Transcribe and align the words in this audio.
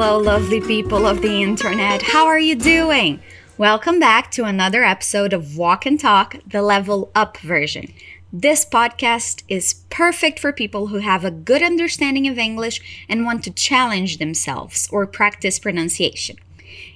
Hello, 0.00 0.16
lovely 0.16 0.60
people 0.60 1.06
of 1.06 1.22
the 1.22 1.42
internet. 1.42 2.02
How 2.02 2.26
are 2.26 2.38
you 2.38 2.54
doing? 2.54 3.20
Welcome 3.56 3.98
back 3.98 4.30
to 4.30 4.44
another 4.44 4.84
episode 4.84 5.32
of 5.32 5.56
Walk 5.56 5.86
and 5.86 5.98
Talk, 5.98 6.36
the 6.46 6.62
level 6.62 7.10
up 7.16 7.36
version. 7.38 7.92
This 8.32 8.64
podcast 8.64 9.42
is 9.48 9.82
perfect 9.90 10.38
for 10.38 10.52
people 10.52 10.86
who 10.86 10.98
have 10.98 11.24
a 11.24 11.32
good 11.32 11.64
understanding 11.64 12.28
of 12.28 12.38
English 12.38 12.80
and 13.08 13.24
want 13.24 13.42
to 13.42 13.50
challenge 13.50 14.18
themselves 14.18 14.88
or 14.92 15.04
practice 15.04 15.58
pronunciation. 15.58 16.36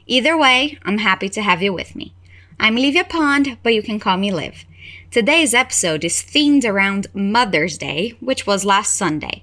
Either 0.07 0.39
way, 0.39 0.79
I'm 0.85 0.99
happy 0.99 1.29
to 1.31 1.43
have 1.43 1.61
you 1.61 1.73
with 1.73 1.97
me. 1.97 2.15
I'm 2.61 2.77
Livia 2.77 3.03
Pond, 3.03 3.59
but 3.65 3.75
you 3.75 3.83
can 3.83 3.99
call 3.99 4.17
me 4.17 4.31
Liv. 4.31 4.65
Today's 5.11 5.55
episode 5.55 6.05
is 6.05 6.23
themed 6.23 6.65
around 6.65 7.09
Mother's 7.13 7.77
Day, 7.77 8.15
which 8.21 8.47
was 8.47 8.65
last 8.65 8.95
Sunday. 8.95 9.43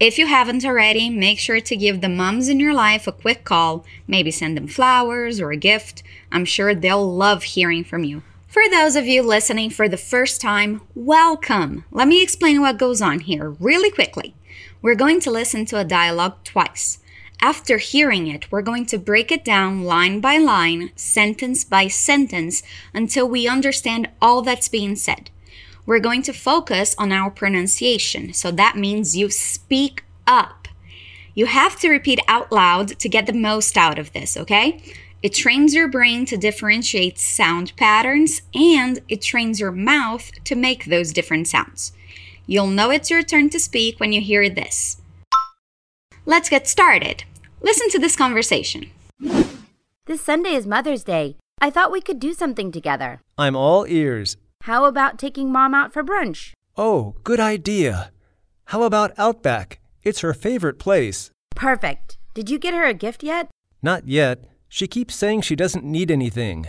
If 0.00 0.16
you 0.16 0.26
haven't 0.28 0.64
already, 0.64 1.10
make 1.10 1.38
sure 1.38 1.60
to 1.60 1.76
give 1.76 2.00
the 2.00 2.08
moms 2.08 2.48
in 2.48 2.58
your 2.58 2.72
life 2.72 3.06
a 3.06 3.12
quick 3.12 3.44
call, 3.44 3.84
maybe 4.08 4.30
send 4.30 4.56
them 4.56 4.66
flowers 4.66 5.42
or 5.42 5.52
a 5.52 5.58
gift. 5.58 6.02
I'm 6.32 6.46
sure 6.46 6.74
they'll 6.74 7.14
love 7.14 7.42
hearing 7.42 7.84
from 7.84 8.04
you. 8.04 8.22
For 8.48 8.62
those 8.70 8.96
of 8.96 9.04
you 9.04 9.22
listening 9.22 9.68
for 9.68 9.90
the 9.90 9.98
first 9.98 10.40
time, 10.40 10.80
welcome. 10.94 11.84
Let 11.90 12.08
me 12.08 12.22
explain 12.22 12.62
what 12.62 12.78
goes 12.78 13.02
on 13.02 13.20
here 13.20 13.50
really 13.50 13.90
quickly. 13.90 14.34
We're 14.80 14.94
going 14.94 15.20
to 15.20 15.30
listen 15.30 15.66
to 15.66 15.78
a 15.78 15.84
dialogue 15.84 16.44
twice. 16.44 17.00
After 17.42 17.76
hearing 17.76 18.26
it, 18.26 18.50
we're 18.50 18.62
going 18.62 18.86
to 18.86 18.98
break 18.98 19.30
it 19.30 19.44
down 19.44 19.84
line 19.84 20.20
by 20.20 20.38
line, 20.38 20.92
sentence 20.96 21.62
by 21.62 21.88
sentence, 21.88 22.62
until 22.94 23.28
we 23.28 23.46
understand 23.46 24.08
all 24.22 24.40
that's 24.40 24.68
being 24.68 24.96
said 24.96 25.28
we're 25.86 26.00
going 26.00 26.22
to 26.22 26.32
focus 26.32 26.94
on 26.98 27.12
our 27.12 27.30
pronunciation. 27.30 28.32
So 28.32 28.50
that 28.52 28.76
means 28.76 29.16
you 29.16 29.30
speak 29.30 30.04
up. 30.26 30.68
You 31.34 31.46
have 31.46 31.78
to 31.80 31.90
repeat 31.90 32.20
out 32.28 32.52
loud 32.52 32.98
to 32.98 33.08
get 33.08 33.26
the 33.26 33.32
most 33.32 33.76
out 33.76 33.98
of 33.98 34.12
this, 34.12 34.36
okay? 34.36 34.82
It 35.22 35.34
trains 35.34 35.74
your 35.74 35.88
brain 35.88 36.24
to 36.26 36.36
differentiate 36.36 37.18
sound 37.18 37.76
patterns 37.76 38.42
and 38.54 39.00
it 39.08 39.22
trains 39.22 39.60
your 39.60 39.72
mouth 39.72 40.30
to 40.44 40.54
make 40.54 40.86
those 40.86 41.12
different 41.12 41.46
sounds. 41.46 41.92
You'll 42.46 42.66
know 42.66 42.90
it's 42.90 43.10
your 43.10 43.22
turn 43.22 43.50
to 43.50 43.60
speak 43.60 44.00
when 44.00 44.12
you 44.12 44.20
hear 44.20 44.48
this. 44.48 44.96
Let's 46.24 46.48
get 46.48 46.66
started. 46.66 47.24
Listen 47.60 47.90
to 47.90 47.98
this 47.98 48.16
conversation. 48.16 48.90
This 50.06 50.22
Sunday 50.22 50.54
is 50.54 50.66
Mother's 50.66 51.04
Day. 51.04 51.36
I 51.60 51.70
thought 51.70 51.92
we 51.92 52.00
could 52.00 52.18
do 52.18 52.32
something 52.32 52.72
together. 52.72 53.20
I'm 53.36 53.54
all 53.54 53.86
ears. 53.86 54.36
How 54.64 54.84
about 54.84 55.18
taking 55.18 55.50
Mom 55.50 55.72
out 55.72 55.92
for 55.92 56.04
brunch? 56.04 56.52
Oh, 56.76 57.16
good 57.24 57.40
idea. 57.40 58.12
How 58.66 58.82
about 58.82 59.18
Outback? 59.18 59.80
It's 60.02 60.20
her 60.20 60.34
favorite 60.34 60.78
place. 60.78 61.30
Perfect. 61.56 62.18
Did 62.34 62.50
you 62.50 62.58
get 62.58 62.74
her 62.74 62.84
a 62.84 62.92
gift 62.92 63.22
yet? 63.22 63.48
Not 63.82 64.06
yet. 64.06 64.44
She 64.68 64.86
keeps 64.86 65.14
saying 65.14 65.40
she 65.42 65.56
doesn't 65.56 65.84
need 65.84 66.10
anything. 66.10 66.66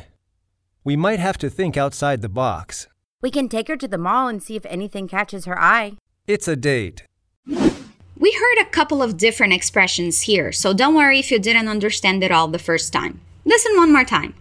We 0.85 0.95
might 0.95 1.19
have 1.19 1.37
to 1.39 1.49
think 1.49 1.75
outside 1.75 2.21
the 2.21 2.29
box. 2.29 2.87
We 3.21 3.29
can 3.29 3.49
take 3.49 3.67
her 3.67 3.75
to 3.77 3.87
the 3.87 3.97
mall 3.97 4.29
and 4.29 4.41
see 4.41 4.55
if 4.55 4.65
anything 4.65 5.09
catches 5.09 5.43
her 5.45 5.59
eye. 5.59 5.97
It's 6.27 6.47
a 6.47 6.55
date. 6.55 7.03
We 7.45 8.31
heard 8.31 8.61
a 8.61 8.69
couple 8.69 9.03
of 9.03 9.17
different 9.17 9.53
expressions 9.53 10.21
here, 10.21 10.51
so 10.51 10.73
don't 10.73 10.95
worry 10.95 11.19
if 11.19 11.29
you 11.29 11.39
didn't 11.39 11.67
understand 11.67 12.23
it 12.23 12.31
all 12.31 12.47
the 12.47 12.57
first 12.57 12.93
time. 12.93 13.19
Listen 13.43 13.75
one 13.75 13.91
more 13.91 14.05
time. 14.05 14.33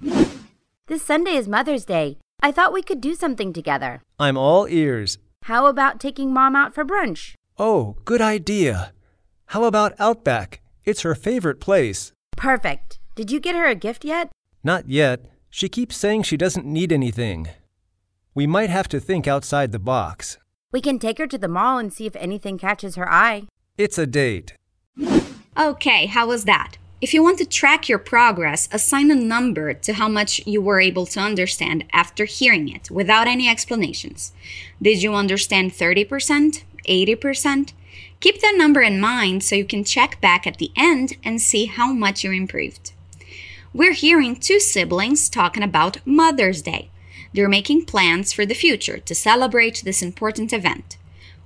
This 0.86 1.02
Sunday 1.02 1.32
is 1.32 1.48
Mother's 1.48 1.84
Day. 1.84 2.18
I 2.42 2.52
thought 2.52 2.72
we 2.72 2.82
could 2.82 3.00
do 3.00 3.14
something 3.14 3.52
together. 3.52 4.02
I'm 4.18 4.38
all 4.38 4.66
ears. 4.66 5.18
How 5.42 5.66
about 5.66 6.00
taking 6.00 6.32
Mom 6.32 6.56
out 6.56 6.74
for 6.74 6.84
brunch? 6.84 7.34
Oh, 7.58 7.96
good 8.04 8.22
idea. 8.22 8.92
How 9.46 9.64
about 9.64 9.94
Outback? 9.98 10.60
It's 10.84 11.02
her 11.02 11.14
favorite 11.14 11.60
place. 11.60 12.12
Perfect. 12.36 12.98
Did 13.14 13.30
you 13.30 13.40
get 13.40 13.54
her 13.54 13.66
a 13.66 13.74
gift 13.74 14.04
yet? 14.04 14.30
Not 14.64 14.88
yet. 14.88 15.26
She 15.50 15.68
keeps 15.68 15.96
saying 15.96 16.22
she 16.22 16.36
doesn't 16.38 16.64
need 16.64 16.92
anything. 16.92 17.48
We 18.34 18.46
might 18.46 18.70
have 18.70 18.88
to 18.88 19.00
think 19.00 19.26
outside 19.26 19.72
the 19.72 19.78
box. 19.78 20.38
We 20.72 20.80
can 20.80 20.98
take 20.98 21.18
her 21.18 21.26
to 21.26 21.36
the 21.38 21.48
mall 21.48 21.78
and 21.78 21.92
see 21.92 22.06
if 22.06 22.16
anything 22.16 22.56
catches 22.56 22.94
her 22.94 23.10
eye. 23.10 23.48
It's 23.76 23.98
a 23.98 24.06
date. 24.06 24.54
Okay, 25.58 26.06
how 26.06 26.28
was 26.28 26.44
that? 26.44 26.76
If 27.00 27.14
you 27.14 27.22
want 27.22 27.38
to 27.38 27.46
track 27.46 27.88
your 27.88 27.98
progress, 27.98 28.68
assign 28.70 29.10
a 29.10 29.14
number 29.14 29.72
to 29.72 29.94
how 29.94 30.06
much 30.06 30.46
you 30.46 30.60
were 30.60 30.80
able 30.80 31.06
to 31.06 31.20
understand 31.20 31.86
after 31.94 32.26
hearing 32.26 32.68
it 32.68 32.90
without 32.90 33.26
any 33.26 33.48
explanations. 33.48 34.32
Did 34.82 35.02
you 35.02 35.14
understand 35.14 35.72
30%? 35.72 36.62
80%? 36.86 37.72
Keep 38.20 38.42
that 38.42 38.54
number 38.58 38.82
in 38.82 39.00
mind 39.00 39.42
so 39.42 39.54
you 39.54 39.64
can 39.64 39.82
check 39.82 40.20
back 40.20 40.46
at 40.46 40.58
the 40.58 40.72
end 40.76 41.16
and 41.24 41.40
see 41.40 41.64
how 41.66 41.90
much 41.90 42.22
you 42.22 42.32
improved. 42.32 42.92
We're 43.72 43.94
hearing 43.94 44.36
two 44.36 44.60
siblings 44.60 45.30
talking 45.30 45.62
about 45.62 46.06
Mother's 46.06 46.60
Day. 46.60 46.90
They're 47.32 47.48
making 47.48 47.86
plans 47.86 48.34
for 48.34 48.44
the 48.44 48.54
future 48.54 48.98
to 48.98 49.14
celebrate 49.14 49.82
this 49.84 50.02
important 50.02 50.52
event. 50.52 50.98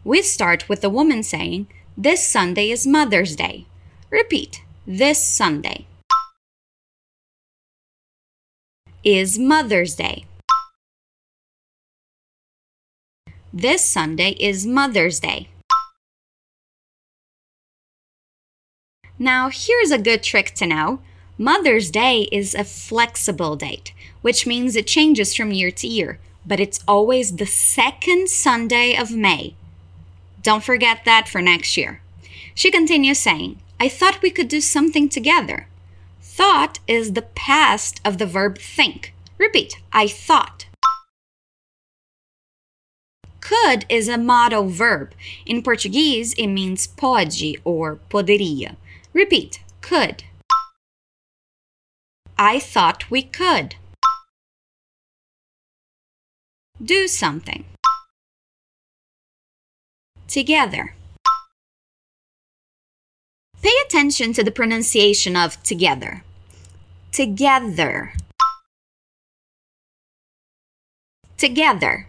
We 0.02 0.20
start 0.20 0.68
with 0.68 0.80
the 0.80 0.90
woman 0.90 1.22
saying, 1.22 1.68
This 1.96 2.26
Sunday 2.26 2.70
is 2.72 2.88
Mother's 2.88 3.36
Day. 3.36 3.66
Repeat 4.10 4.63
this 4.86 5.24
Sunday 5.26 5.86
is 9.02 9.38
Mother's 9.38 9.94
Day. 9.94 10.26
This 13.50 13.82
Sunday 13.82 14.36
is 14.38 14.66
Mother's 14.66 15.20
Day. 15.20 15.48
Now, 19.18 19.48
here's 19.50 19.90
a 19.90 19.98
good 19.98 20.22
trick 20.22 20.52
to 20.56 20.66
know. 20.66 21.00
Mother's 21.38 21.90
Day 21.90 22.28
is 22.30 22.54
a 22.54 22.64
flexible 22.64 23.56
date, 23.56 23.94
which 24.20 24.46
means 24.46 24.76
it 24.76 24.86
changes 24.86 25.34
from 25.34 25.50
year 25.50 25.70
to 25.70 25.86
year, 25.86 26.18
but 26.44 26.60
it's 26.60 26.84
always 26.86 27.36
the 27.36 27.46
second 27.46 28.28
Sunday 28.28 28.94
of 28.94 29.10
May. 29.12 29.54
Don't 30.42 30.62
forget 30.62 31.06
that 31.06 31.26
for 31.26 31.40
next 31.40 31.78
year. 31.78 32.02
She 32.54 32.70
continues 32.70 33.18
saying, 33.18 33.60
I 33.84 33.90
thought 33.90 34.22
we 34.22 34.30
could 34.30 34.48
do 34.48 34.62
something 34.62 35.10
together. 35.10 35.68
Thought 36.22 36.78
is 36.88 37.12
the 37.12 37.28
past 37.36 38.00
of 38.02 38.16
the 38.16 38.24
verb 38.24 38.56
think. 38.56 39.12
Repeat, 39.36 39.76
I 39.92 40.08
thought. 40.08 40.64
Could 43.40 43.84
is 43.90 44.08
a 44.08 44.16
modal 44.16 44.70
verb. 44.70 45.12
In 45.44 45.62
Portuguese, 45.62 46.32
it 46.38 46.46
means 46.46 46.86
pode 46.86 47.60
or 47.62 47.96
poderia. 48.08 48.76
Repeat, 49.12 49.62
could. 49.82 50.24
I 52.38 52.58
thought 52.60 53.10
we 53.10 53.22
could. 53.22 53.74
Do 56.82 57.06
something. 57.06 57.66
Together. 60.26 60.94
Pay 63.64 63.72
attention 63.86 64.34
to 64.34 64.44
the 64.44 64.50
pronunciation 64.50 65.36
of 65.36 65.62
together. 65.62 66.22
Together. 67.12 68.12
Together. 71.38 72.08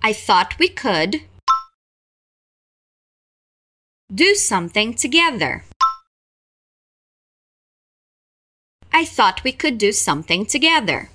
I 0.00 0.12
thought 0.12 0.60
we 0.60 0.68
could 0.68 1.22
do 4.14 4.36
something 4.36 4.94
together. 4.94 5.64
I 8.92 9.04
thought 9.04 9.42
we 9.42 9.50
could 9.50 9.78
do 9.78 9.90
something 9.90 10.46
together. 10.46 11.10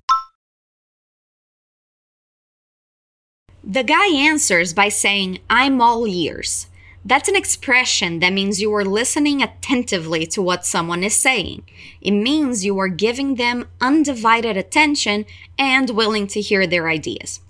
The 3.64 3.84
guy 3.84 4.08
answers 4.08 4.74
by 4.74 4.90
saying, 4.90 5.40
I'm 5.50 5.80
all 5.80 6.06
ears. 6.06 6.68
That's 7.06 7.28
an 7.28 7.36
expression 7.36 8.20
that 8.20 8.32
means 8.32 8.62
you 8.62 8.74
are 8.74 8.86
listening 8.86 9.42
attentively 9.42 10.26
to 10.28 10.42
what 10.42 10.66
someone 10.66 11.04
is 11.04 11.16
saying. 11.16 11.64
It 12.00 12.12
means 12.12 12.64
you 12.64 12.80
are 12.80 12.88
giving 12.88 13.36
them 13.36 13.68
undivided 13.82 14.56
attention 14.56 15.26
and 15.60 15.90
willing 15.90 16.28
to 16.28 16.40
hear 16.40 16.66
their 16.66 16.88
ideas. 16.88 17.42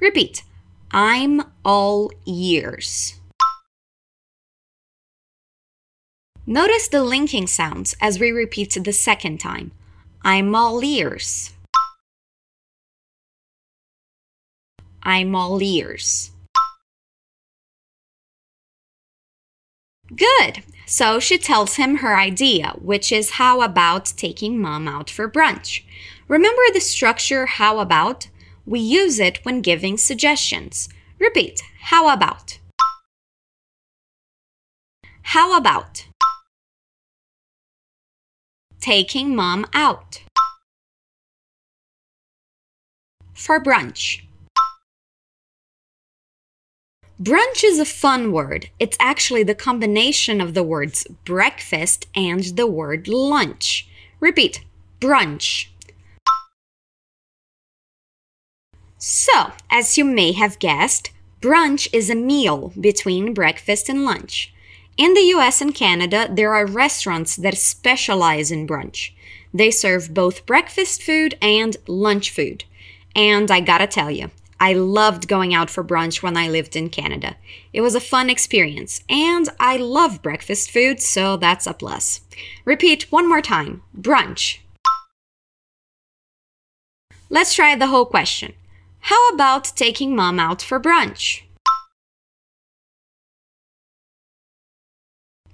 Repeat 0.00 0.44
I'm 0.90 1.42
all 1.64 2.10
ears. 2.26 3.20
Notice 6.46 6.88
the 6.88 7.04
linking 7.04 7.46
sounds 7.46 7.94
as 8.00 8.18
we 8.18 8.30
repeat 8.30 8.76
the 8.82 8.92
second 8.92 9.38
time. 9.38 9.72
I'm 10.22 10.54
all 10.54 10.82
ears. 10.82 11.52
I'm 15.02 15.34
all 15.34 15.62
ears. 15.62 16.31
Good. 20.14 20.62
So 20.86 21.18
she 21.20 21.38
tells 21.38 21.76
him 21.76 21.96
her 21.96 22.16
idea, 22.16 22.74
which 22.80 23.12
is 23.12 23.32
how 23.32 23.62
about 23.62 24.12
taking 24.16 24.60
mom 24.60 24.86
out 24.88 25.08
for 25.08 25.30
brunch. 25.30 25.82
Remember 26.28 26.62
the 26.72 26.80
structure 26.80 27.46
how 27.46 27.78
about? 27.78 28.28
We 28.66 28.80
use 28.80 29.18
it 29.18 29.44
when 29.44 29.60
giving 29.60 29.96
suggestions. 29.96 30.88
Repeat, 31.18 31.62
how 31.80 32.12
about? 32.12 32.58
How 35.22 35.56
about? 35.56 36.06
taking 38.82 39.34
mom 39.34 39.64
out? 39.72 40.22
For 43.32 43.62
brunch. 43.62 44.22
Brunch 47.22 47.62
is 47.62 47.78
a 47.78 47.84
fun 47.84 48.32
word. 48.32 48.70
It's 48.80 48.96
actually 48.98 49.44
the 49.44 49.54
combination 49.54 50.40
of 50.40 50.54
the 50.54 50.62
words 50.64 51.06
breakfast 51.24 52.08
and 52.16 52.42
the 52.42 52.66
word 52.66 53.06
lunch. 53.06 53.86
Repeat 54.18 54.64
brunch. 55.00 55.68
So, 58.98 59.52
as 59.70 59.96
you 59.96 60.04
may 60.04 60.32
have 60.32 60.58
guessed, 60.58 61.12
brunch 61.40 61.86
is 61.92 62.10
a 62.10 62.16
meal 62.16 62.72
between 62.80 63.34
breakfast 63.34 63.88
and 63.88 64.04
lunch. 64.04 64.52
In 64.96 65.14
the 65.14 65.32
US 65.36 65.60
and 65.60 65.72
Canada, 65.72 66.28
there 66.28 66.52
are 66.52 66.66
restaurants 66.66 67.36
that 67.36 67.56
specialize 67.56 68.50
in 68.50 68.66
brunch. 68.66 69.12
They 69.54 69.70
serve 69.70 70.12
both 70.12 70.44
breakfast 70.44 71.04
food 71.04 71.38
and 71.40 71.76
lunch 71.86 72.30
food. 72.30 72.64
And 73.14 73.48
I 73.48 73.60
gotta 73.60 73.86
tell 73.86 74.10
you, 74.10 74.30
I 74.62 74.74
loved 74.74 75.26
going 75.26 75.52
out 75.52 75.70
for 75.70 75.82
brunch 75.82 76.22
when 76.22 76.36
I 76.36 76.48
lived 76.48 76.76
in 76.76 76.88
Canada. 76.88 77.34
It 77.72 77.80
was 77.80 77.96
a 77.96 78.00
fun 78.00 78.30
experience, 78.30 79.02
and 79.08 79.48
I 79.58 79.76
love 79.76 80.22
breakfast 80.22 80.70
food, 80.70 81.00
so 81.02 81.36
that's 81.36 81.66
a 81.66 81.74
plus. 81.74 82.20
Repeat 82.64 83.10
one 83.10 83.28
more 83.28 83.42
time 83.42 83.82
brunch. 84.00 84.58
Let's 87.28 87.56
try 87.56 87.74
the 87.74 87.88
whole 87.88 88.06
question. 88.06 88.52
How 89.00 89.30
about 89.30 89.64
taking 89.74 90.14
mom 90.14 90.38
out 90.38 90.62
for 90.62 90.78
brunch? 90.78 91.42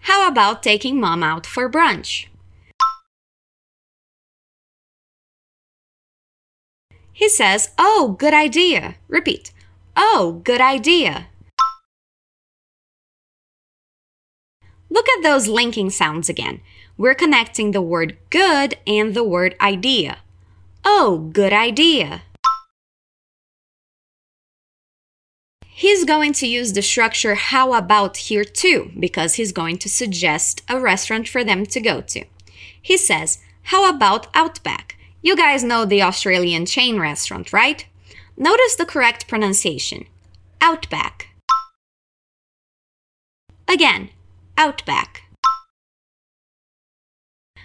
How 0.01 0.29
about 0.29 0.63
taking 0.63 1.01
mom 1.01 1.23
out 1.23 1.47
for 1.47 1.71
brunch? 1.71 2.27
He 7.19 7.29
says, 7.29 7.71
Oh, 7.77 8.15
good 8.17 8.33
idea. 8.33 8.95
Repeat. 9.09 9.51
Oh, 9.97 10.41
good 10.45 10.61
idea. 10.61 11.27
Look 14.89 15.09
at 15.09 15.25
those 15.25 15.49
linking 15.49 15.91
sounds 15.91 16.29
again. 16.29 16.61
We're 16.97 17.17
connecting 17.17 17.73
the 17.73 17.83
word 17.83 18.17
good 18.31 18.77
and 18.87 19.15
the 19.15 19.25
word 19.25 19.57
idea. 19.61 20.19
Oh, 20.85 21.29
good 21.33 21.53
idea. 21.53 22.23
He's 25.67 26.05
going 26.05 26.35
to 26.35 26.47
use 26.47 26.73
the 26.73 26.83
structure 26.83 27.35
how 27.35 27.73
about 27.73 28.29
here 28.29 28.45
too, 28.45 28.93
because 28.97 29.35
he's 29.35 29.51
going 29.51 29.79
to 29.79 29.89
suggest 29.89 30.63
a 30.69 30.79
restaurant 30.79 31.27
for 31.27 31.43
them 31.43 31.67
to 31.67 31.81
go 31.81 32.01
to. 32.01 32.27
He 32.81 32.97
says, 32.97 33.39
How 33.63 33.91
about 33.91 34.29
Outback? 34.35 34.98
You 35.21 35.37
guys 35.37 35.65
know 35.65 35.85
the 35.85 36.03
Australian 36.03 36.65
chain 36.65 37.01
restaurant, 37.01 37.53
right? 37.53 37.85
Notice 38.37 38.77
the 38.77 38.87
correct 38.87 39.27
pronunciation 39.27 40.07
Outback. 40.61 41.29
Again, 43.67 44.11
Outback. 44.57 45.23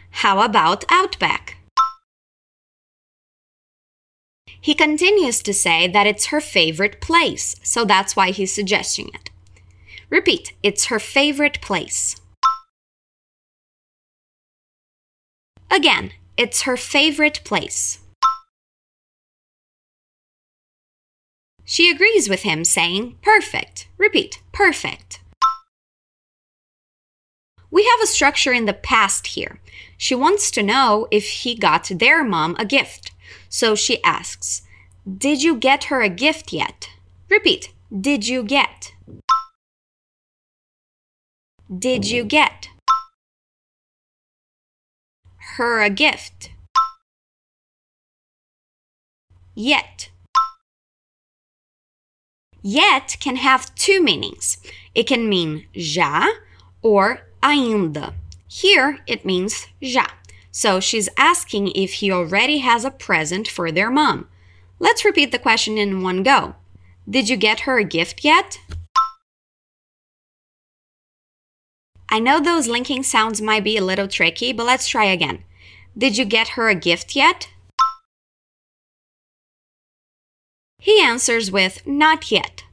How 0.10 0.42
about 0.42 0.84
Outback? 0.90 1.58
He 4.60 4.74
continues 4.74 5.44
to 5.44 5.54
say 5.54 5.88
that 5.88 6.08
it's 6.08 6.28
her 6.28 6.42
favorite 6.42 7.02
place, 7.02 7.56
so 7.64 7.86
that's 7.86 8.16
why 8.16 8.32
he's 8.32 8.54
suggesting 8.54 9.10
it. 9.14 9.30
Repeat, 10.10 10.54
it's 10.64 10.86
her 10.86 11.00
favorite 11.00 11.62
place. 11.62 12.16
Again, 15.70 16.14
it's 16.38 16.64
her 16.64 16.78
favorite 16.78 17.42
place. 17.44 18.00
She 21.66 21.90
agrees 21.90 22.30
with 22.30 22.44
him, 22.44 22.66
saying, 22.66 23.18
Perfect. 23.22 23.88
Repeat, 23.98 24.42
perfect. 24.52 25.22
We 27.72 27.84
have 27.86 28.02
a 28.04 28.08
structure 28.08 28.54
in 28.54 28.66
the 28.66 28.74
past 28.74 29.28
here. 29.28 29.60
She 29.98 30.14
wants 30.14 30.52
to 30.52 30.62
know 30.62 31.08
if 31.10 31.28
he 31.28 31.56
got 31.56 31.90
their 31.90 32.24
mom 32.24 32.56
a 32.60 32.66
gift. 32.66 33.12
So 33.50 33.76
she 33.76 34.04
asks, 34.04 34.62
Did 35.08 35.42
you 35.42 35.56
get 35.56 35.86
her 35.86 36.02
a 36.02 36.10
gift 36.10 36.54
yet? 36.54 36.90
Repeat, 37.30 37.74
Did 37.92 38.28
you 38.28 38.44
get? 38.44 38.94
Did 41.76 42.10
you 42.10 42.24
get? 42.26 42.68
Her 45.58 45.82
a 45.82 45.90
gift. 45.90 46.50
Yet. 49.56 50.10
Yet 52.62 53.18
can 53.20 53.36
have 53.36 53.76
two 53.76 54.02
meanings. 54.02 54.58
It 54.96 55.08
can 55.08 55.30
mean 55.30 55.68
já 55.76 56.28
or 56.82 57.28
ainda. 57.44 58.14
Here 58.48 59.00
it 59.06 59.26
means 59.26 59.68
já. 59.82 60.08
So 60.52 60.80
she's 60.80 61.10
asking 61.18 61.70
if 61.76 61.94
he 61.94 62.12
already 62.12 62.60
has 62.60 62.86
a 62.86 62.92
present 62.92 63.48
for 63.48 63.72
their 63.72 63.92
mom. 63.92 64.28
Let's 64.80 65.06
repeat 65.06 65.32
the 65.32 65.40
question 65.40 65.78
in 65.78 66.04
one 66.04 66.24
go. 66.24 66.56
Did 67.10 67.30
you 67.30 67.38
get 67.38 67.62
her 67.62 67.78
a 67.78 67.84
gift 67.84 68.24
yet? 68.24 68.60
I 72.10 72.20
know 72.20 72.40
those 72.40 72.68
linking 72.68 73.04
sounds 73.04 73.42
might 73.42 73.64
be 73.64 73.78
a 73.78 73.84
little 73.84 74.08
tricky, 74.08 74.54
but 74.54 74.66
let's 74.66 74.88
try 74.88 75.06
again. 75.06 75.44
Did 75.98 76.18
you 76.18 76.26
get 76.26 76.50
her 76.50 76.70
a 76.70 76.76
gift 76.76 77.16
yet? 77.16 77.50
He 80.80 81.02
answers 81.02 81.52
with 81.52 81.86
not 81.88 82.32
yet. 82.32 82.64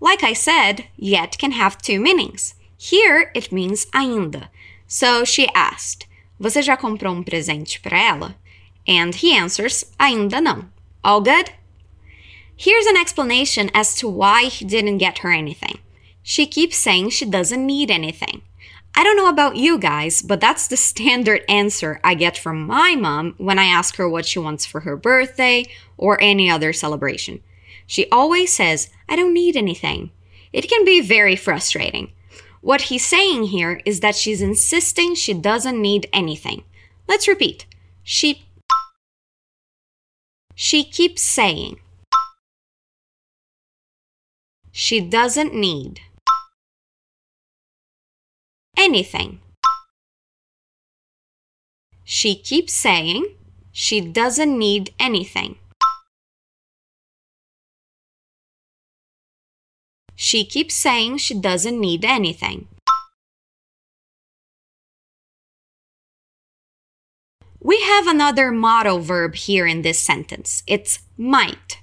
Like 0.00 0.24
I 0.24 0.32
said, 0.32 0.86
yet 0.96 1.38
can 1.38 1.52
have 1.52 1.78
two 1.78 2.00
meanings. 2.00 2.54
Here 2.76 3.30
it 3.34 3.52
means 3.52 3.86
ainda. 3.94 4.50
So 4.86 5.24
she 5.24 5.46
asked, 5.54 6.06
Você 6.40 6.62
já 6.62 6.76
comprou 6.76 7.14
um 7.14 7.22
presente 7.22 7.80
para 7.80 7.98
ela? 7.98 8.36
And 8.88 9.14
he 9.14 9.36
answers, 9.36 9.84
ainda 9.98 10.40
não. 10.40 10.70
All 11.04 11.20
good? 11.20 11.52
Here's 12.56 12.86
an 12.86 12.96
explanation 12.96 13.70
as 13.72 13.94
to 13.96 14.08
why 14.08 14.44
he 14.44 14.64
didn't 14.64 14.98
get 14.98 15.18
her 15.18 15.30
anything. 15.30 15.78
She 16.22 16.46
keeps 16.46 16.76
saying 16.76 17.10
she 17.10 17.24
doesn't 17.24 17.64
need 17.64 17.90
anything. 17.90 18.42
I 18.94 19.04
don't 19.04 19.16
know 19.16 19.28
about 19.28 19.56
you 19.56 19.78
guys, 19.78 20.20
but 20.20 20.40
that's 20.40 20.66
the 20.66 20.76
standard 20.76 21.42
answer 21.48 22.00
I 22.02 22.14
get 22.14 22.36
from 22.36 22.66
my 22.66 22.96
mom 22.96 23.34
when 23.38 23.58
I 23.58 23.64
ask 23.64 23.96
her 23.96 24.08
what 24.08 24.26
she 24.26 24.38
wants 24.38 24.66
for 24.66 24.80
her 24.80 24.96
birthday 24.96 25.66
or 25.96 26.20
any 26.20 26.50
other 26.50 26.72
celebration. 26.72 27.40
She 27.86 28.08
always 28.10 28.52
says, 28.54 28.90
I 29.08 29.16
don't 29.16 29.34
need 29.34 29.56
anything. 29.56 30.10
It 30.52 30.68
can 30.68 30.84
be 30.84 31.00
very 31.00 31.36
frustrating. 31.36 32.12
What 32.60 32.82
he's 32.82 33.06
saying 33.06 33.44
here 33.44 33.80
is 33.84 34.00
that 34.00 34.16
she's 34.16 34.42
insisting 34.42 35.14
she 35.14 35.34
doesn't 35.34 35.80
need 35.80 36.08
anything. 36.12 36.64
Let's 37.08 37.26
repeat. 37.26 37.66
She 38.02 38.46
she 40.54 40.84
keeps 40.84 41.22
saying 41.22 41.80
she 44.70 45.00
doesn't 45.00 45.54
need 45.54 46.00
anything. 48.80 49.40
She 52.04 52.34
keeps 52.34 52.72
saying 52.72 53.36
she 53.70 54.00
doesn't 54.00 54.58
need 54.58 54.92
anything. 54.98 55.56
She 60.16 60.44
keeps 60.44 60.74
saying 60.74 61.18
she 61.18 61.34
doesn't 61.34 61.80
need 61.80 62.04
anything. 62.04 62.68
We 67.62 67.80
have 67.82 68.06
another 68.06 68.50
modal 68.50 69.00
verb 69.00 69.34
here 69.34 69.66
in 69.66 69.82
this 69.82 69.98
sentence. 69.98 70.62
It's 70.66 71.00
might. 71.16 71.78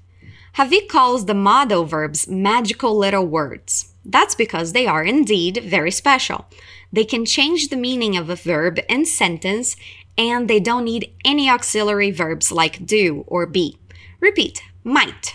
Havi 0.56 0.88
calls 0.88 1.26
the 1.26 1.36
modal 1.36 1.86
verbs 1.86 2.28
magical 2.28 2.98
little 2.98 3.26
words. 3.26 3.94
That's 4.04 4.34
because 4.34 4.74
they 4.74 4.88
are 4.88 5.04
indeed 5.04 5.64
very 5.64 5.92
special. 5.92 6.48
They 6.92 7.06
can 7.06 7.26
change 7.26 7.70
the 7.70 7.76
meaning 7.76 8.16
of 8.16 8.30
a 8.30 8.36
verb 8.36 8.80
and 8.90 9.08
sentence, 9.08 9.76
and 10.18 10.50
they 10.50 10.60
don't 10.60 10.86
need 10.86 11.14
any 11.24 11.50
auxiliary 11.50 12.12
verbs 12.12 12.52
like 12.52 12.86
do 12.86 13.24
or 13.28 13.46
be. 13.46 13.78
Repeat 14.20 14.62
might. 14.84 15.34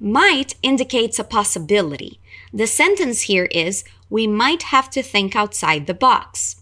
Might 0.00 0.54
indicates 0.62 1.18
a 1.18 1.24
possibility. 1.24 2.20
The 2.52 2.68
sentence 2.68 3.22
here 3.22 3.46
is 3.46 3.84
we 4.08 4.26
might 4.26 4.64
have 4.64 4.90
to 4.90 5.02
think 5.02 5.34
outside 5.34 5.86
the 5.86 5.94
box. 5.94 6.56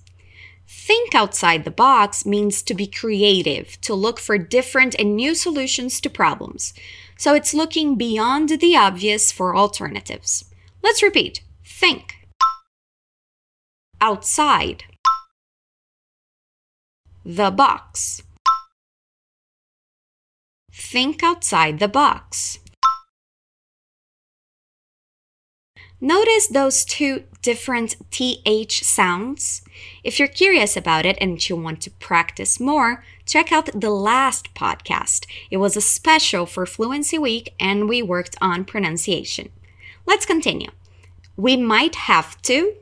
Think 0.67 1.15
outside 1.15 1.65
the 1.65 1.71
box 1.71 2.25
means 2.25 2.63
to 2.63 2.75
be 2.75 2.87
creative, 2.87 3.79
to 3.83 3.95
look 3.95 4.19
for 4.19 4.39
different 4.39 4.95
and 4.99 5.15
new 5.15 5.35
solutions 5.35 6.01
to 6.01 6.11
problems. 6.11 6.73
So 7.19 7.35
it's 7.35 7.55
looking 7.55 7.97
beyond 7.97 8.49
the 8.49 8.77
obvious 8.77 9.31
for 9.31 9.57
alternatives. 9.57 10.45
Let's 10.83 11.03
repeat 11.03 11.43
think 11.65 12.16
outside 14.01 14.85
the 17.25 17.51
box. 17.51 18.23
Think 20.73 21.23
outside 21.23 21.79
the 21.79 21.89
box. 21.89 22.59
Notice 26.01 26.47
those 26.47 26.85
two 26.85 27.25
different 27.41 27.97
TH 28.11 28.85
sounds? 28.85 29.63
If 30.05 30.19
you're 30.19 30.29
curious 30.29 30.77
about 30.77 31.07
it 31.07 31.17
and 31.21 31.49
you 31.49 31.57
want 31.57 31.81
to 31.83 31.91
practice 31.91 32.61
more, 32.61 33.03
check 33.25 33.51
out 33.51 33.71
the 33.75 33.91
last 33.91 34.53
podcast. 34.55 35.27
It 35.51 35.57
was 35.57 35.75
a 35.75 35.81
special 35.81 36.45
for 36.45 36.67
Fluency 36.67 37.19
Week 37.19 37.55
and 37.59 37.89
we 37.89 38.03
worked 38.03 38.37
on 38.43 38.67
pronunciation. 38.67 39.49
Let's 40.05 40.27
continue. 40.27 40.71
We 41.37 41.57
might 41.57 41.95
have 41.95 42.41
to 42.43 42.75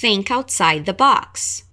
think 0.00 0.30
outside 0.30 0.86
the 0.86 0.94
box. 0.94 1.64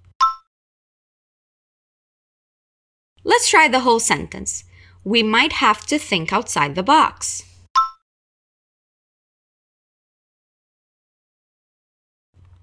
Let's 3.24 3.48
try 3.48 3.68
the 3.68 3.80
whole 3.80 4.00
sentence. 4.00 4.64
We 5.02 5.22
might 5.22 5.54
have 5.64 5.86
to 5.86 5.98
think 5.98 6.30
outside 6.30 6.74
the 6.74 6.82
box. 6.82 7.42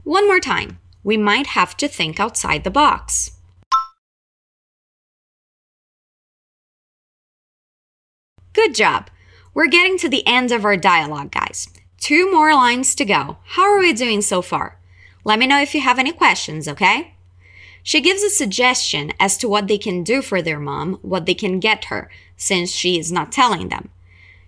One 0.03 0.27
more 0.27 0.39
time. 0.39 0.77
We 1.03 1.17
might 1.17 1.47
have 1.47 1.75
to 1.77 1.87
think 1.87 2.19
outside 2.19 2.63
the 2.63 2.69
box. 2.69 3.31
Good 8.53 8.75
job! 8.75 9.09
We're 9.55 9.67
getting 9.67 9.97
to 9.97 10.09
the 10.09 10.25
end 10.27 10.51
of 10.51 10.63
our 10.63 10.77
dialogue, 10.77 11.31
guys. 11.31 11.67
Two 11.97 12.31
more 12.31 12.53
lines 12.53 12.93
to 12.95 13.05
go. 13.05 13.37
How 13.55 13.63
are 13.63 13.79
we 13.79 13.93
doing 13.93 14.21
so 14.21 14.43
far? 14.43 14.74
Let 15.25 15.39
me 15.39 15.47
know 15.47 15.59
if 15.59 15.75
you 15.75 15.81
have 15.81 15.99
any 15.99 16.13
questions, 16.13 16.67
okay? 16.67 17.15
She 17.83 17.99
gives 17.99 18.23
a 18.23 18.29
suggestion 18.29 19.11
as 19.19 19.37
to 19.37 19.49
what 19.49 19.67
they 19.67 19.77
can 19.77 20.03
do 20.03 20.21
for 20.21 20.41
their 20.41 20.59
mom, 20.59 20.99
what 21.01 21.25
they 21.25 21.33
can 21.33 21.59
get 21.59 21.85
her, 21.85 22.09
since 22.37 22.71
she 22.71 22.97
is 22.97 23.11
not 23.11 23.31
telling 23.31 23.69
them. 23.69 23.89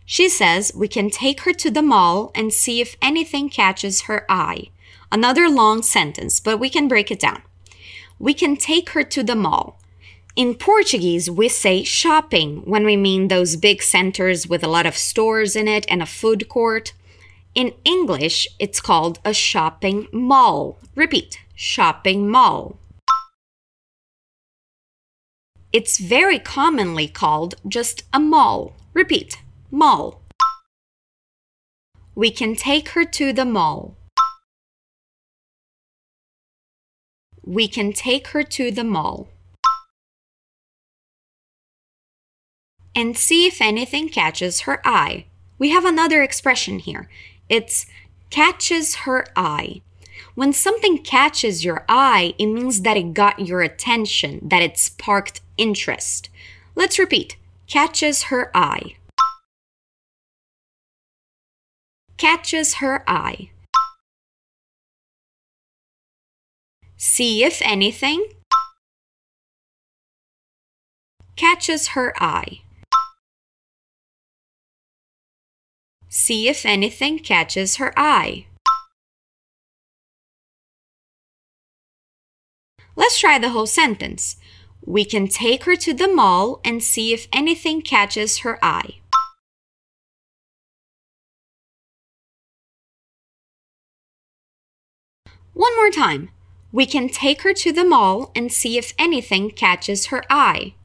She 0.06 0.30
says 0.30 0.72
we 0.76 0.88
can 0.88 1.10
take 1.10 1.42
her 1.42 1.54
to 1.54 1.70
the 1.70 1.82
mall 1.82 2.32
and 2.34 2.54
see 2.54 2.80
if 2.80 2.96
anything 3.02 3.50
catches 3.50 4.02
her 4.02 4.26
eye. 4.30 4.70
Another 5.12 5.50
long 5.50 5.82
sentence, 5.82 6.40
but 6.40 6.60
we 6.60 6.70
can 6.70 6.88
break 6.88 7.12
it 7.12 7.20
down. 7.20 7.42
We 8.20 8.34
can 8.34 8.56
take 8.56 8.92
her 8.92 9.04
to 9.04 9.24
the 9.24 9.36
mall. 9.36 9.80
In 10.36 10.54
Portuguese, 10.54 11.30
we 11.30 11.50
say 11.50 11.84
shopping 11.84 12.62
when 12.66 12.86
we 12.86 12.96
mean 12.96 13.28
those 13.28 13.56
big 13.56 13.82
centers 13.82 14.48
with 14.48 14.64
a 14.64 14.68
lot 14.68 14.86
of 14.86 14.96
stores 14.96 15.56
in 15.56 15.68
it 15.68 15.86
and 15.90 16.02
a 16.02 16.06
food 16.06 16.48
court. 16.48 16.94
In 17.58 17.74
English, 17.84 18.48
it's 18.60 18.80
called 18.80 19.18
a 19.26 19.34
shopping 19.34 20.08
mall. 20.14 20.78
Repeat, 20.94 21.40
shopping 21.56 22.30
mall. 22.30 22.78
It's 25.74 25.98
very 25.98 26.38
commonly 26.38 27.08
called 27.08 27.56
just 27.68 28.04
a 28.14 28.20
mall. 28.20 28.76
Repeat, 28.94 29.42
mall. 29.72 30.22
We 32.14 32.30
can 32.30 32.56
take 32.56 32.90
her 32.90 33.04
to 33.04 33.34
the 33.34 33.44
mall. 33.44 33.98
We 37.44 37.68
can 37.68 37.92
take 37.92 38.28
her 38.28 38.44
to 38.44 38.70
the 38.70 38.84
mall. 38.84 39.30
And 42.96 43.18
see 43.18 43.48
if 43.48 43.60
anything 43.62 44.10
catches 44.10 44.62
her 44.62 44.80
eye. 44.86 45.26
We 45.58 45.72
have 45.72 45.86
another 45.86 46.22
expression 46.22 46.78
here. 46.78 47.10
It's 47.50 47.86
catches 48.30 48.96
her 49.06 49.26
eye. 49.36 49.82
When 50.36 50.54
something 50.54 51.00
catches 51.00 51.64
your 51.66 51.86
eye, 51.90 52.34
it 52.38 52.48
means 52.48 52.82
that 52.82 52.98
it 52.98 53.14
got 53.14 53.40
your 53.40 53.62
attention, 53.62 54.48
that 54.50 54.62
it 54.62 54.78
sparked 54.78 55.42
interest. 55.58 56.30
Let's 56.76 57.00
repeat 57.00 57.38
catches 57.68 58.24
her 58.24 58.50
eye. 58.56 58.96
Catches 62.18 62.76
her 62.76 63.04
eye. 63.08 63.52
See 66.96 67.44
if 67.44 67.62
anything 67.62 68.26
catches 71.36 71.90
her 71.90 72.14
eye. 72.22 72.62
See 76.10 76.48
if 76.48 76.66
anything 76.66 77.20
catches 77.20 77.76
her 77.76 77.94
eye. 77.98 78.46
Let's 82.96 83.20
try 83.20 83.38
the 83.38 83.50
whole 83.50 83.68
sentence. 83.68 84.38
We 84.86 85.04
can 85.04 85.28
take 85.28 85.66
her 85.66 85.76
to 85.76 85.94
the 85.94 86.08
mall 86.08 86.62
and 86.64 86.82
see 86.82 87.14
if 87.14 87.28
anything 87.34 87.82
catches 87.82 88.40
her 88.40 88.58
eye. 88.64 89.00
One 95.54 95.76
more 95.76 95.90
time. 95.90 96.30
We 96.72 96.86
can 96.86 97.10
take 97.10 97.42
her 97.42 97.54
to 97.54 97.74
the 97.74 97.84
mall 97.84 98.32
and 98.36 98.52
see 98.52 98.78
if 98.78 98.94
anything 98.98 99.52
catches 99.52 100.08
her 100.08 100.24
eye. 100.30 100.76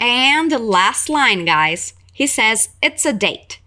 And 0.00 0.50
the 0.50 0.58
last 0.58 1.08
line, 1.08 1.44
guys. 1.44 1.94
He 2.12 2.26
says 2.26 2.70
it's 2.82 3.06
a 3.06 3.12
date. 3.12 3.60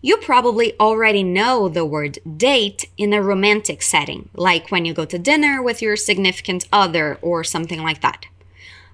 You 0.00 0.16
probably 0.16 0.78
already 0.78 1.24
know 1.24 1.68
the 1.68 1.84
word 1.84 2.18
date 2.36 2.88
in 2.96 3.12
a 3.12 3.22
romantic 3.22 3.82
setting, 3.82 4.28
like 4.34 4.70
when 4.70 4.84
you 4.84 4.94
go 4.94 5.04
to 5.04 5.18
dinner 5.18 5.60
with 5.60 5.82
your 5.82 5.96
significant 5.96 6.68
other 6.72 7.18
or 7.22 7.42
something 7.42 7.82
like 7.82 8.02
that. 8.02 8.26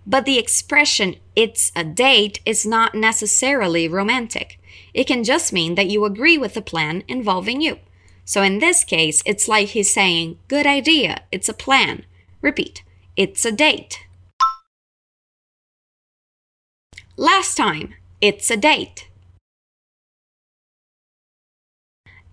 But 0.06 0.24
the 0.24 0.38
expression 0.38 1.16
it's 1.36 1.70
a 1.76 1.84
date 1.84 2.40
is 2.46 2.64
not 2.64 2.94
necessarily 2.94 3.88
romantic. 3.88 4.58
It 4.94 5.06
can 5.06 5.24
just 5.24 5.52
mean 5.52 5.74
that 5.74 5.88
you 5.88 6.04
agree 6.04 6.38
with 6.38 6.54
the 6.54 6.62
plan 6.62 7.04
involving 7.08 7.60
you. 7.60 7.78
So 8.24 8.42
in 8.42 8.58
this 8.58 8.84
case, 8.84 9.22
it's 9.26 9.48
like 9.48 9.68
he's 9.68 9.92
saying, 9.92 10.38
Good 10.48 10.66
idea, 10.66 11.22
it's 11.30 11.48
a 11.48 11.54
plan. 11.54 12.04
Repeat, 12.40 12.82
it's 13.16 13.44
a 13.44 13.52
date. 13.52 14.06
Last 17.22 17.54
time, 17.54 17.94
it's 18.20 18.50
a 18.50 18.56
date. 18.56 19.08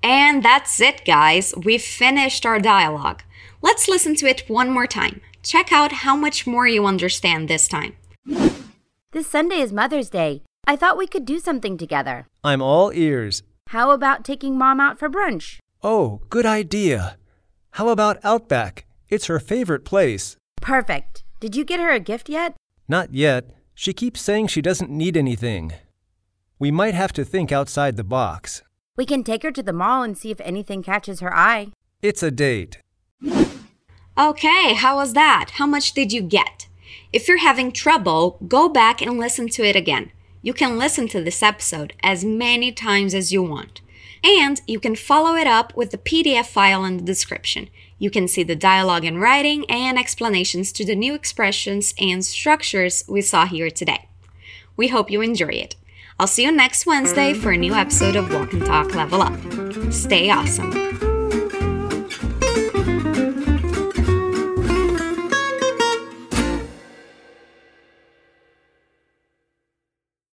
And 0.01 0.41
that's 0.41 0.81
it, 0.81 1.05
guys. 1.05 1.53
We've 1.55 1.79
finished 1.79 2.43
our 2.43 2.59
dialogue. 2.59 3.21
Let's 3.61 3.87
listen 3.87 4.15
to 4.15 4.25
it 4.25 4.49
one 4.49 4.71
more 4.71 4.87
time. 4.87 5.21
Check 5.43 5.71
out 5.71 5.91
how 5.91 6.15
much 6.15 6.47
more 6.47 6.67
you 6.67 6.87
understand 6.87 7.47
this 7.47 7.67
time. 7.67 7.97
This 9.11 9.27
Sunday 9.27 9.59
is 9.59 9.71
Mother's 9.71 10.09
Day. 10.09 10.41
I 10.65 10.75
thought 10.75 10.97
we 10.97 11.05
could 11.05 11.23
do 11.23 11.37
something 11.37 11.77
together. 11.77 12.25
I'm 12.43 12.63
all 12.63 12.91
ears. 12.91 13.43
How 13.67 13.91
about 13.91 14.25
taking 14.25 14.57
Mom 14.57 14.79
out 14.79 14.97
for 14.97 15.07
brunch? 15.07 15.59
Oh, 15.83 16.21
good 16.31 16.47
idea. 16.47 17.19
How 17.73 17.89
about 17.89 18.17
Outback? 18.23 18.87
It's 19.07 19.27
her 19.27 19.39
favorite 19.39 19.85
place. 19.85 20.35
Perfect. 20.59 21.21
Did 21.39 21.55
you 21.55 21.63
get 21.63 21.79
her 21.79 21.91
a 21.91 21.99
gift 21.99 22.27
yet? 22.27 22.55
Not 22.87 23.13
yet. 23.13 23.51
She 23.81 23.93
keeps 23.93 24.19
saying 24.19 24.47
she 24.47 24.61
doesn't 24.61 24.89
need 24.89 25.15
anything. 25.15 25.71
We 26.59 26.69
might 26.69 26.95
have 26.95 27.13
to 27.13 27.23
think 27.23 27.53
outside 27.53 27.95
the 27.95 28.03
box. 28.03 28.61
We 28.97 29.05
can 29.05 29.23
take 29.23 29.41
her 29.43 29.53
to 29.53 29.63
the 29.63 29.71
mall 29.71 30.03
and 30.03 30.17
see 30.17 30.31
if 30.31 30.41
anything 30.41 30.83
catches 30.83 31.21
her 31.21 31.33
eye. 31.33 31.69
It's 32.01 32.21
a 32.21 32.29
date. 32.29 32.79
Okay, 34.17 34.73
how 34.73 34.97
was 34.97 35.13
that? 35.13 35.51
How 35.51 35.65
much 35.65 35.93
did 35.93 36.11
you 36.11 36.21
get? 36.21 36.67
If 37.13 37.29
you're 37.29 37.37
having 37.37 37.71
trouble, 37.71 38.37
go 38.45 38.67
back 38.67 39.01
and 39.01 39.17
listen 39.17 39.47
to 39.47 39.63
it 39.63 39.77
again. 39.77 40.11
You 40.41 40.53
can 40.53 40.77
listen 40.77 41.07
to 41.07 41.23
this 41.23 41.41
episode 41.41 41.93
as 42.03 42.25
many 42.25 42.73
times 42.73 43.13
as 43.13 43.31
you 43.31 43.41
want. 43.41 43.79
And 44.23 44.61
you 44.67 44.79
can 44.79 44.95
follow 44.95 45.35
it 45.35 45.47
up 45.47 45.75
with 45.75 45.91
the 45.91 45.97
PDF 45.97 46.45
file 46.45 46.83
in 46.85 46.97
the 46.97 47.03
description. 47.03 47.69
You 47.97 48.09
can 48.09 48.27
see 48.27 48.43
the 48.43 48.55
dialogue 48.55 49.05
in 49.05 49.19
writing 49.19 49.69
and 49.69 49.97
explanations 49.97 50.71
to 50.73 50.85
the 50.85 50.95
new 50.95 51.13
expressions 51.13 51.93
and 51.99 52.23
structures 52.25 53.03
we 53.07 53.21
saw 53.21 53.45
here 53.45 53.69
today. 53.69 54.07
We 54.75 54.89
hope 54.89 55.11
you 55.11 55.21
enjoy 55.21 55.49
it. 55.49 55.75
I'll 56.19 56.27
see 56.27 56.43
you 56.43 56.51
next 56.51 56.85
Wednesday 56.85 57.33
for 57.33 57.51
a 57.51 57.57
new 57.57 57.73
episode 57.73 58.15
of 58.15 58.33
Walk 58.33 58.53
and 58.53 58.65
Talk 58.65 58.93
Level 58.93 59.21
Up. 59.21 59.91
Stay 59.91 60.29
awesome. 60.29 61.08